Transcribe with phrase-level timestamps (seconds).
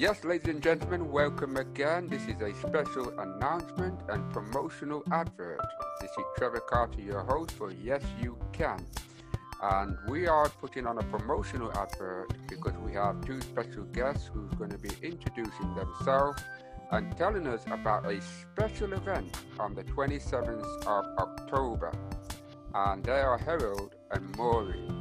[0.00, 2.06] Yes, ladies and gentlemen, welcome again.
[2.06, 5.60] This is a special announcement and promotional advert.
[6.00, 8.82] This is Trevor Carter, your host for Yes You Can.
[9.62, 14.50] And we are putting on a promotional advert because we have two special guests who's
[14.54, 16.42] going to be introducing themselves
[16.92, 21.92] and telling us about a special event on the 27th of October.
[22.74, 24.99] And they are Harold and Maureen.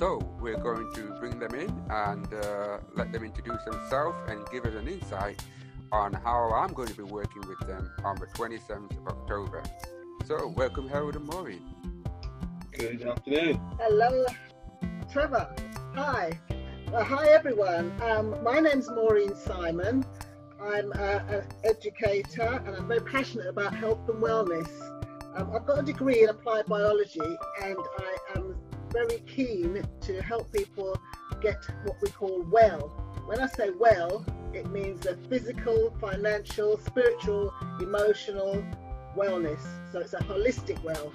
[0.00, 4.64] So we're going to bring them in and uh, let them introduce themselves and give
[4.64, 5.44] us an insight
[5.92, 9.62] on how I'm going to be working with them on the 27th of October.
[10.24, 11.74] So welcome Harold and Maureen.
[12.72, 13.60] Good afternoon.
[13.78, 14.24] Hello,
[15.12, 15.54] Trevor.
[15.94, 16.32] Hi.
[16.94, 17.92] Uh, hi, everyone.
[18.00, 20.06] Um, my name's Maureen Simon.
[20.62, 24.70] I'm uh, an educator and I'm very passionate about health and wellness.
[25.36, 28.56] Um, I've got a degree in applied biology and I am
[28.92, 30.96] very keen to help people
[31.40, 32.88] get what we call well.
[33.26, 38.64] When I say well, it means a physical, financial, spiritual, emotional
[39.16, 39.60] wellness.
[39.92, 41.12] So it's a holistic well.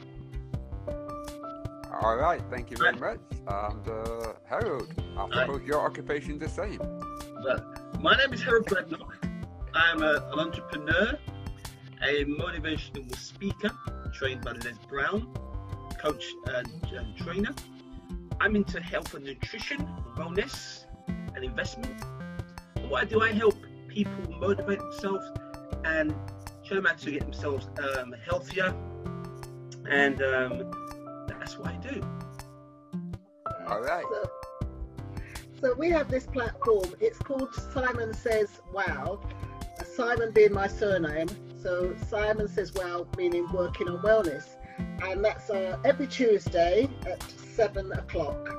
[2.02, 3.20] All right, thank you very much.
[3.48, 6.80] And uh, Harold, I suppose your occupation is the same.
[7.44, 9.14] But my name is Harold Bradnock.
[9.74, 11.18] I'm a, an entrepreneur,
[12.02, 13.72] a motivational speaker
[14.14, 15.34] trained by Les Brown,
[16.06, 17.54] coach and, and trainer.
[18.40, 22.00] I'm into health and nutrition, wellness, and investment.
[22.76, 23.56] And what I do, I help
[23.88, 25.26] people motivate themselves
[25.84, 26.14] and
[26.64, 28.76] show them how to get themselves um, healthier.
[29.90, 32.06] And um, that's what I do.
[33.68, 34.06] All right.
[34.12, 34.30] So,
[35.60, 36.94] so we have this platform.
[37.00, 39.22] It's called Simon Says Wow.
[39.96, 41.30] Simon being my surname.
[41.64, 44.56] So Simon Says Wow, meaning working on wellness.
[44.78, 47.22] And that's uh, every Tuesday at
[47.56, 48.50] seven o'clock.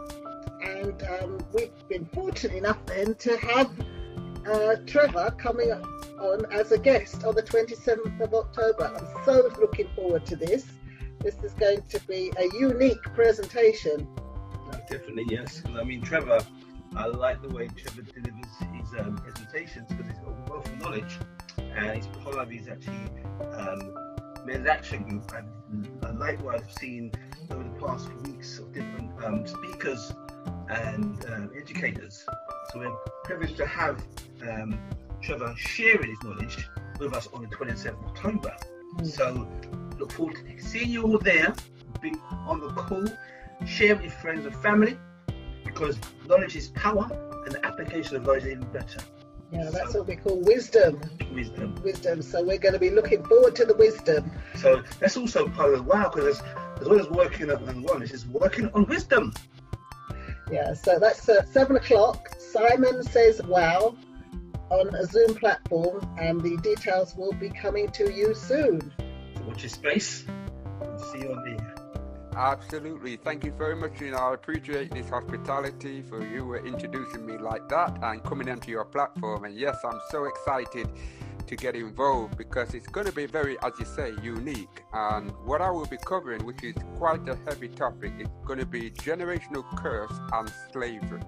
[0.63, 3.71] And um, we've been fortunate enough then to have
[4.47, 8.93] uh, Trevor coming on as a guest on the 27th of October.
[8.97, 10.67] I'm so looking forward to this.
[11.21, 14.09] This is going to be a unique presentation.
[14.89, 15.63] Definitely, yes.
[15.75, 16.39] I mean, Trevor,
[16.95, 20.79] I like the way Trevor delivers his um, presentations because he's got a wealth of
[20.79, 21.19] knowledge
[21.59, 23.11] and he's part of his actually
[23.53, 24.06] um,
[24.47, 25.31] men's action group.
[26.03, 27.13] And likewise, I've seen
[27.51, 30.13] over the past few weeks of different um, speakers
[30.69, 32.25] and um, educators.
[32.73, 34.03] So we're privileged to have
[34.43, 34.79] um,
[35.21, 36.69] Trevor sharing his knowledge
[36.99, 38.57] with us on the 27th of October.
[38.97, 39.07] Mm.
[39.07, 39.49] So
[39.99, 41.55] look forward to seeing you all there,
[42.01, 43.05] be on the call,
[43.67, 44.99] share with your friends and family,
[45.65, 45.99] because
[46.29, 47.09] knowledge is power
[47.45, 49.01] and the application of knowledge is even better.
[49.53, 51.01] Yeah, that's what we call wisdom.
[51.33, 51.75] Wisdom.
[51.83, 52.23] Wisdom.
[52.23, 54.31] So we're going to be looking forward to the wisdom.
[54.57, 56.41] So that's also part of the wow, because
[56.81, 59.33] as well as working on wellness, is working on wisdom.
[60.51, 62.31] Yeah, so that's uh, seven o'clock.
[62.39, 63.97] Simon says wow
[64.71, 68.93] on a Zoom platform, and the details will be coming to you soon.
[69.37, 70.25] So watch your space.
[71.13, 71.66] see you on the
[72.37, 73.17] Absolutely.
[73.17, 73.99] Thank you very much.
[73.99, 78.71] You know, I appreciate this hospitality for you introducing me like that and coming onto
[78.71, 79.45] your platform.
[79.45, 80.87] And yes, I'm so excited
[81.47, 84.83] to get involved because it's going to be very, as you say, unique.
[84.93, 88.67] And what I will be covering, which is quite a heavy topic, is going to
[88.67, 91.23] be generational curse and slavery.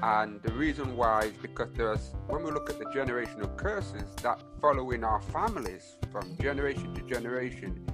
[0.00, 4.40] And the reason why is because there's, when we look at the generational curses that
[4.60, 7.84] follow in our families from generation to generation,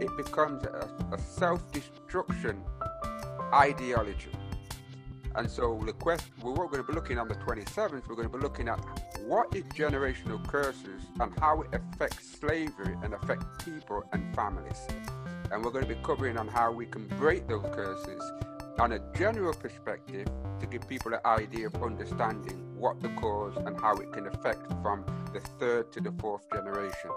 [0.00, 2.62] it becomes a, a self destruction
[3.52, 4.30] ideology.
[5.34, 8.36] And so the question we're going to be looking on the 27th, we're going to
[8.36, 8.80] be looking at
[9.24, 14.80] what is generational curses and how it affects slavery and affect people and families.
[15.52, 18.22] And we're going to be covering on how we can break those curses
[18.78, 20.28] on a general perspective
[20.60, 24.72] to give people an idea of understanding what the cause and how it can affect
[24.82, 27.10] from the third to the fourth generation.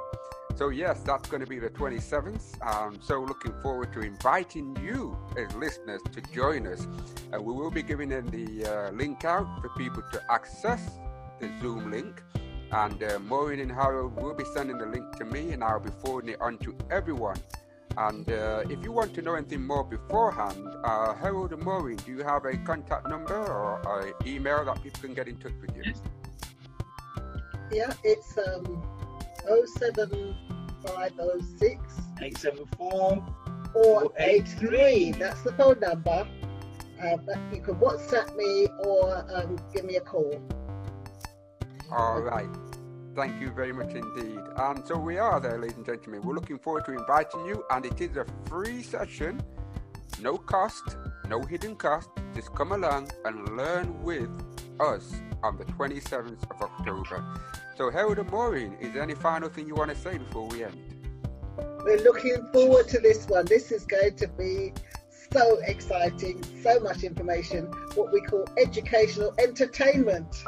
[0.55, 2.61] So, yes, that's going to be the 27th.
[2.65, 6.87] Um, so, looking forward to inviting you as listeners to join us.
[7.31, 10.81] And we will be giving the uh, link out for people to access
[11.39, 12.21] the Zoom link.
[12.71, 15.89] And uh, Maureen and Harold will be sending the link to me, and I'll be
[16.03, 17.37] forwarding it on to everyone.
[17.97, 22.11] And uh, if you want to know anything more beforehand, uh, Harold and Maureen, do
[22.11, 25.75] you have a contact number or an email that people can get in touch with
[25.75, 25.93] you?
[27.71, 28.83] Yeah, it's um,
[29.47, 33.25] 07506 874
[33.73, 35.11] 483.
[35.13, 36.27] That's the phone number.
[37.01, 37.17] Uh,
[37.51, 40.39] you can WhatsApp me or um, give me a call.
[41.91, 42.49] All right.
[43.15, 44.39] Thank you very much indeed.
[44.55, 46.21] And so we are there, ladies and gentlemen.
[46.21, 49.41] We're looking forward to inviting you, and it is a free session,
[50.21, 50.95] no cost,
[51.27, 52.09] no hidden cost.
[52.33, 54.29] Just come along and learn with
[54.79, 57.23] us on the 27th of October.
[57.77, 60.63] So, Harold and Maureen, is there any final thing you want to say before we
[60.63, 60.77] end?
[61.83, 63.45] We're looking forward to this one.
[63.45, 64.73] This is going to be
[65.31, 67.65] so exciting, so much information,
[67.95, 70.43] what we call educational entertainment.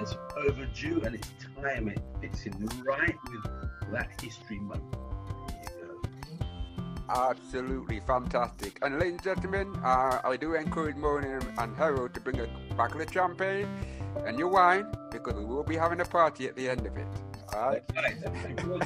[0.00, 1.28] It's overdue and it's
[1.62, 1.88] time.
[1.88, 4.82] It fits in right with Black History Month.
[7.08, 8.78] Absolutely fantastic.
[8.82, 13.00] And ladies and gentlemen, uh, I do encourage Maureen and Harold to bring a bottle
[13.00, 13.66] of champagne
[14.26, 17.06] and your wine because we will be having a party at the end of it.
[17.54, 17.82] All right.
[17.88, 18.80] Thank you very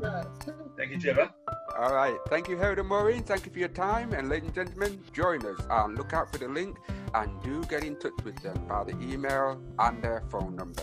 [0.00, 0.26] much.
[0.76, 1.30] Thank you, Trevor.
[1.78, 2.16] All right.
[2.28, 3.22] Thank you, Harold and Maureen.
[3.22, 4.12] Thank you for your time.
[4.12, 6.76] And ladies and gentlemen, join us and look out for the link
[7.14, 10.82] and do get in touch with them by the email and their phone number.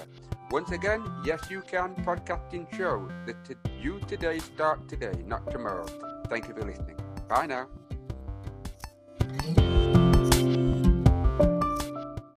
[0.51, 3.07] Once again, yes, you can podcasting show.
[3.25, 5.85] The t- you today start today, not tomorrow.
[6.27, 6.97] Thank you for listening.
[7.27, 7.67] Bye now.